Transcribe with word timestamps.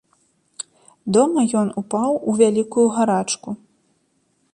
Дома 1.17 1.43
ён 1.61 1.67
упаў 1.81 2.11
у 2.31 2.35
вялікую 2.41 2.87
гарачку. 2.97 3.49